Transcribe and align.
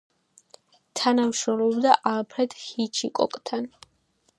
თანამშრომლობდა 1.01 1.93
ალფრედ 2.15 2.57
ჰიჩკოკთან. 2.67 3.73